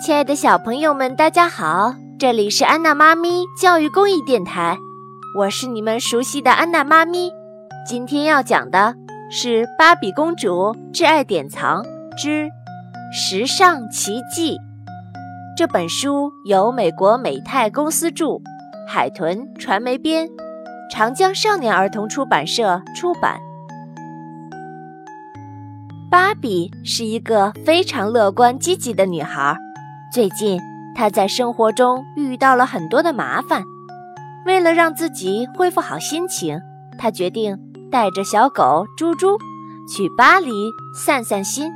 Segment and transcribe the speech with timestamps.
[0.00, 1.94] 亲爱的小朋友们，大家好！
[2.18, 4.78] 这里是安娜妈咪教育公益电台，
[5.36, 7.30] 我是你们熟悉的安娜妈咪。
[7.86, 8.94] 今天要讲的
[9.30, 11.84] 是《芭比公主挚爱典藏
[12.16, 12.48] 之
[13.12, 14.56] 时尚奇迹》
[15.54, 18.40] 这本书，由美国美泰公司著，
[18.88, 20.26] 海豚传媒编，
[20.90, 23.38] 长江少年儿童出版社出版。
[26.10, 29.54] 芭比是一个非常乐观积极的女孩。
[30.12, 30.60] 最近，
[30.96, 33.62] 他在生活中遇到了很多的麻烦。
[34.44, 36.58] 为了让自己恢复好心情，
[36.98, 37.56] 他决定
[37.92, 39.38] 带着小狗猪猪
[39.88, 40.50] 去巴黎
[40.96, 41.70] 散散心，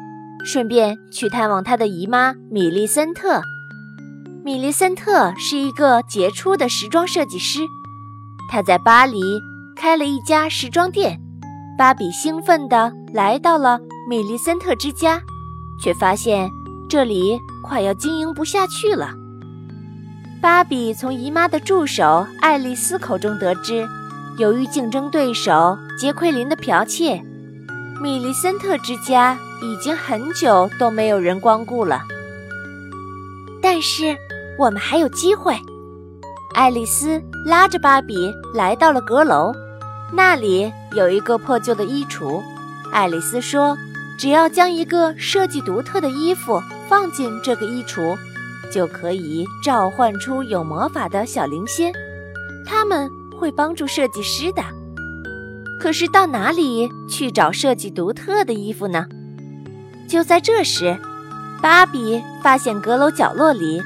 [0.45, 3.41] 顺便去探望他的姨妈米莉森特。
[4.45, 7.61] 米莉森特是一个杰出的时装设计师，
[8.51, 9.21] 他在巴黎
[9.77, 11.21] 开了一家时装店。
[11.79, 15.21] 芭比兴奋地来到了米莉森特之家，
[15.81, 16.49] 却发现
[16.89, 19.15] 这里快要经营不下去了。
[20.43, 23.89] 芭比从姨妈的助手爱丽丝口中得知，
[24.37, 27.25] 由于竞争对手杰奎琳的剽窃，
[28.03, 32.03] 米莉森特之家已经很久都没有人光顾了。
[33.63, 34.15] 但是
[34.59, 35.57] 我们还有机会。
[36.53, 39.53] 爱丽丝拉着芭比来到了阁楼。
[40.13, 42.41] 那里有一个破旧的衣橱，
[42.93, 43.77] 爱丽丝说
[44.17, 48.17] ：“只要将一个设计独特的衣服放进这个衣橱，
[48.73, 51.93] 就可以召唤出有魔法的小灵仙，
[52.67, 54.63] 他们会帮助设计师的。
[55.81, 59.07] 可是到哪里去找设计独特的衣服呢？”
[60.09, 60.97] 就在这时，
[61.63, 63.83] 芭比发现阁楼角落里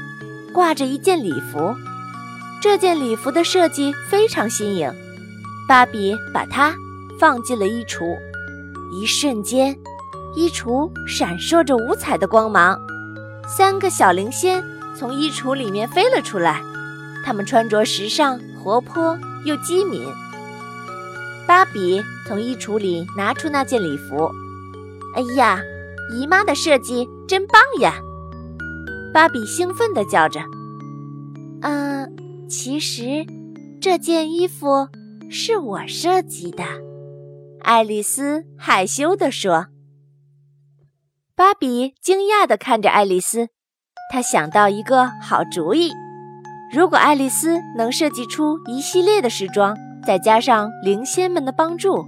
[0.52, 1.74] 挂着一件礼服，
[2.60, 4.92] 这件礼服的设计非常新颖。
[5.68, 6.74] 芭比把它
[7.20, 8.16] 放进了衣橱，
[8.92, 9.76] 一瞬间，
[10.34, 12.78] 衣橱闪烁着五彩的光芒，
[13.46, 14.62] 三个小灵仙
[14.96, 16.60] 从衣橱里面飞了出来。
[17.24, 20.06] 他们穿着时尚、活泼又机敏。
[21.46, 24.30] 芭比从衣橱里拿出那件礼服，
[25.16, 25.60] 哎呀，
[26.14, 27.94] 姨妈的设计真棒呀！
[29.12, 30.40] 芭比兴奋地叫着
[31.62, 32.14] ：“嗯，
[32.48, 33.26] 其实
[33.80, 34.88] 这件衣服……”
[35.30, 36.64] 是我设计的，
[37.60, 39.66] 爱丽丝害羞地说。
[41.38, 43.46] 芭比惊讶地看着爱丽丝，
[44.12, 45.92] 她想到一个好主意：
[46.74, 52.04] 如果爱丽丝能设计出一系列的时装，再加上灵仙们的帮助，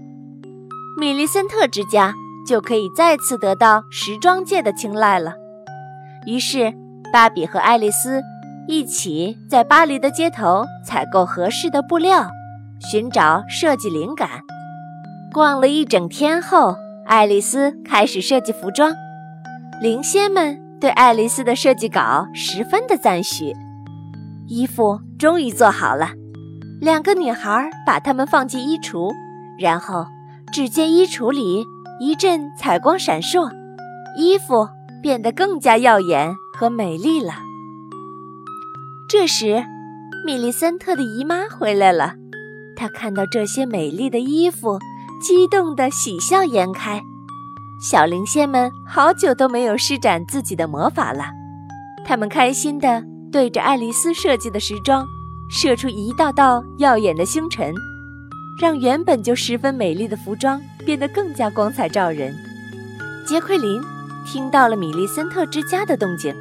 [0.98, 2.12] 米利森特之家
[2.44, 5.34] 就可以再次得到时装界的青睐了。
[6.26, 6.74] 于是，
[7.12, 8.20] 芭比和爱丽丝
[8.66, 12.28] 一起在巴黎的街头采购合适的布料。
[12.80, 14.28] 寻找设计灵感，
[15.32, 16.74] 逛了一整天后，
[17.06, 18.92] 爱丽丝开始设计服装。
[19.80, 23.50] 灵仙们对爱丽丝的设计稿十分的赞许。
[24.46, 26.10] 衣服终于做好了，
[26.82, 29.10] 两个女孩把它们放进衣橱，
[29.58, 30.04] 然后
[30.52, 31.64] 只见衣橱里
[31.98, 33.50] 一阵彩光闪烁，
[34.18, 34.68] 衣服
[35.02, 37.32] 变得更加耀眼和美丽了。
[39.08, 39.64] 这时，
[40.26, 42.16] 米莉森特的姨妈回来了。
[42.76, 44.78] 她看到这些美丽的衣服，
[45.22, 47.02] 激动得喜笑颜开。
[47.80, 51.24] 小灵仙们好久都没有施展自己的魔法了，
[52.04, 53.02] 他们开心地
[53.32, 55.06] 对着爱丽丝设计的时装
[55.48, 57.72] 射出一道道耀眼的星辰，
[58.60, 62.36] 让原本就十分美丽的服装变得更加光彩照人。
[63.26, 63.80] 杰奎琳
[64.26, 66.34] 听到了米利森特之家的动静，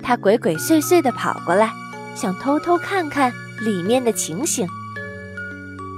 [0.00, 1.72] 他鬼鬼祟祟地跑过来，
[2.14, 3.32] 想偷偷看看
[3.64, 4.64] 里面的情形。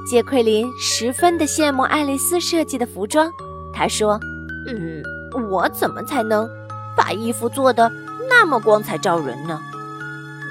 [0.09, 3.31] 杰奎琳十分的羡慕爱丽丝设计的服装，
[3.75, 4.19] 她说
[4.67, 5.03] ：“嗯，
[5.51, 6.49] 我怎么才能
[6.97, 7.91] 把衣服做得
[8.29, 9.61] 那么光彩照人呢？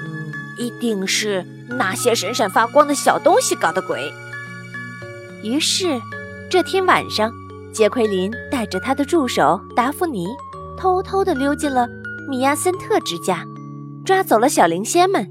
[0.04, 4.12] 嗯，一定是那些闪闪发光的小东西搞的鬼。”
[5.44, 6.00] 于是，
[6.50, 7.32] 这天晚上，
[7.72, 10.26] 杰奎琳带着他的助手达芙妮，
[10.76, 11.88] 偷偷地溜进了
[12.28, 13.44] 米亚森特之家，
[14.04, 15.28] 抓走了小灵仙们。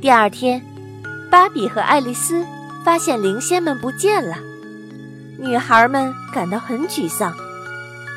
[0.00, 0.62] 第二天，
[1.30, 2.44] 芭比和爱丽丝。
[2.84, 4.36] 发现灵仙们不见了，
[5.40, 7.34] 女孩们感到很沮丧。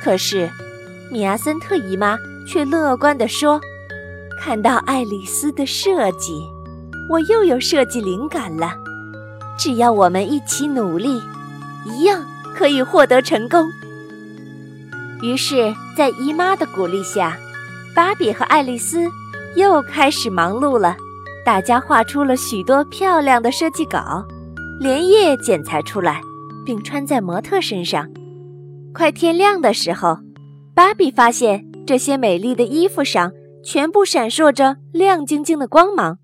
[0.04, 0.50] 可是，
[1.12, 2.18] 米亚森特姨妈
[2.48, 3.60] 却乐观地说
[4.40, 6.42] ：“看到爱丽丝的设计，
[7.10, 8.74] 我又有设计灵感了。
[9.58, 11.22] 只要我们一起努力，
[11.86, 12.26] 一样
[12.56, 13.68] 可以获得成功。”
[15.22, 17.38] 于是，在姨妈的鼓励下，
[17.94, 19.10] 芭比和爱丽丝
[19.56, 20.96] 又开始忙碌了。
[21.46, 24.26] 大家画出了许多漂亮的设计稿。
[24.80, 26.22] 连夜剪裁出来，
[26.66, 28.08] 并穿在模特身上。
[28.94, 30.18] 快天亮的时候，
[30.76, 33.32] 芭比发现这些美丽的衣服上
[33.64, 36.18] 全部闪烁着亮晶晶的光芒。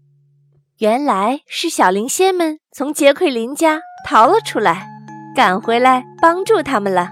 [0.79, 4.88] 原来是小灵仙们从杰奎琳家逃了出来，
[5.35, 7.09] 赶回来帮助他们了。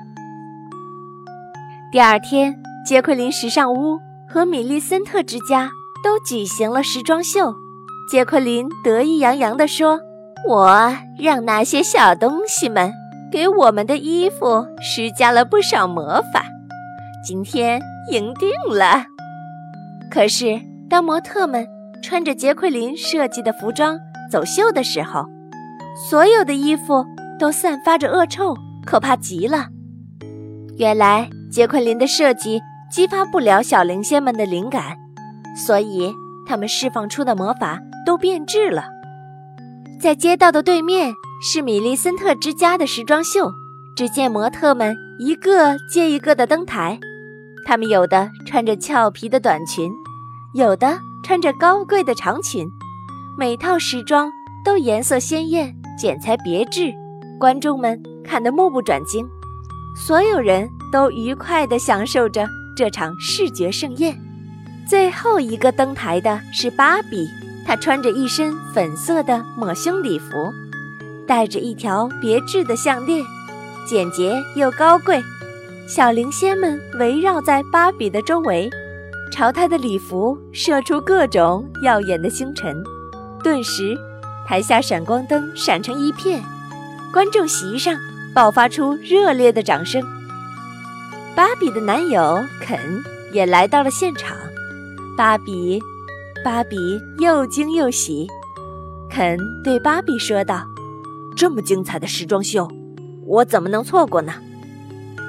[1.91, 3.97] 第二天，杰奎琳时尚屋
[4.27, 5.69] 和米利森特之家
[6.03, 7.53] 都举行了时装秀。
[8.11, 9.97] 杰奎琳得意洋洋地说
[10.49, 12.91] ：“我让那些小东西们
[13.33, 16.45] 给我们的衣服施加了不少魔法，
[17.25, 17.81] 今天
[18.11, 19.03] 赢定了。”
[20.11, 21.67] 可是，当模特们
[22.03, 23.97] 穿着杰奎琳设计的服装
[24.31, 25.25] 走秀的时候，
[26.07, 27.03] 所有的衣服
[27.39, 29.65] 都散发着恶臭，可怕极了。
[30.77, 31.27] 原来。
[31.51, 32.59] 杰奎琳的设计
[32.89, 34.97] 激发不了小灵仙们的灵感，
[35.55, 36.11] 所以
[36.47, 38.85] 他们释放出的魔法都变质了。
[40.01, 41.13] 在街道的对面
[41.45, 43.51] 是米利森特之家的时装秀，
[43.97, 46.97] 只见模特们一个接一个的登台，
[47.65, 49.91] 他们有的穿着俏皮的短裙，
[50.53, 52.65] 有的穿着高贵的长裙，
[53.37, 54.31] 每套时装
[54.63, 56.93] 都颜色鲜艳，剪裁别致，
[57.37, 59.27] 观众们看得目不转睛。
[59.97, 64.17] 所有人都愉快地享受着这场视觉盛宴。
[64.87, 67.27] 最后一个登台的是芭比，
[67.65, 70.53] 她穿着一身粉色的抹胸礼服，
[71.27, 73.23] 戴着一条别致的项链，
[73.87, 75.21] 简洁又高贵。
[75.87, 78.69] 小灵仙们围绕在芭比的周围，
[79.31, 82.83] 朝她的礼服射出各种耀眼的星辰。
[83.43, 83.97] 顿时，
[84.47, 86.41] 台下闪光灯闪成一片，
[87.11, 87.95] 观众席上。
[88.35, 90.03] 爆发出热烈的掌声。
[91.35, 92.79] 芭比的男友肯
[93.31, 94.35] 也来到了现场。
[95.15, 95.79] 芭比，
[96.43, 98.27] 芭比又惊又喜。
[99.07, 100.65] 肯对芭比说道
[101.35, 102.69] ：“这么精彩的时装秀，
[103.25, 104.33] 我怎么能错过呢？”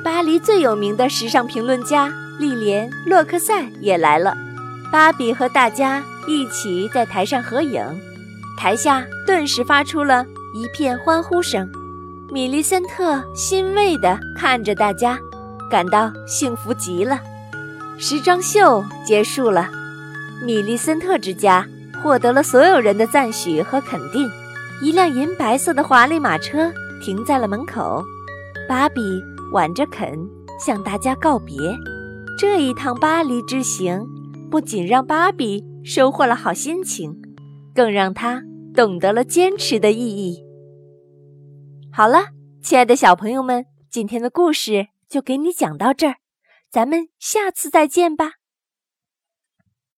[0.04, 4.36] 巴黎最有名的时尚评论家莉莲·洛克塞也来了。
[4.92, 7.82] 芭比和大家一起在台上合影，
[8.56, 10.24] 台下顿时发出了
[10.54, 11.68] 一片欢呼声。
[12.30, 15.18] 米利森特欣慰地看着大家，
[15.70, 17.20] 感到幸福极了。
[17.98, 19.70] 时装秀结束了，
[20.44, 21.66] 米利森特之家
[22.02, 24.30] 获得了所有人的赞许和肯定。
[24.82, 28.04] 一辆银白色的华丽马车停在了门口，
[28.68, 29.00] 芭比
[29.52, 30.18] 挽着肯
[30.60, 31.54] 向大家告别。
[32.38, 34.04] 这一趟巴黎之行
[34.50, 37.16] 不仅让芭比收获了好心情，
[37.74, 38.42] 更让她
[38.74, 40.44] 懂得了坚持的意义。
[41.92, 42.26] 好了，
[42.62, 46.16] 亲爱的小朋友们，今天的故事就给你讲到这儿，
[46.70, 48.32] 咱们下次再见吧。